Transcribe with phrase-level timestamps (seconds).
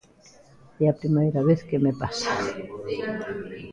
[0.83, 2.31] É a primeira vez que me pasa.